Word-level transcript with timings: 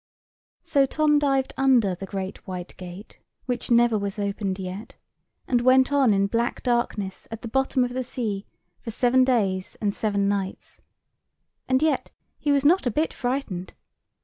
So 0.63 0.87
Tom 0.87 1.19
dived 1.19 1.53
under 1.57 1.93
the 1.93 2.07
great 2.07 2.47
white 2.47 2.75
gate 2.77 3.19
which 3.45 3.69
never 3.69 3.99
was 3.99 4.17
opened 4.17 4.57
yet, 4.57 4.95
and 5.47 5.61
went 5.61 5.91
on 5.91 6.11
in 6.11 6.25
black 6.25 6.63
darkness, 6.63 7.27
at 7.29 7.43
the 7.43 7.47
bottom 7.47 7.83
of 7.83 7.93
the 7.93 8.03
sea, 8.03 8.47
for 8.79 8.89
seven 8.89 9.23
days 9.23 9.77
and 9.79 9.93
seven 9.93 10.27
nights. 10.27 10.81
And 11.67 11.83
yet 11.83 12.09
he 12.39 12.51
was 12.51 12.65
not 12.65 12.87
a 12.87 12.89
bit 12.89 13.13
frightened. 13.13 13.75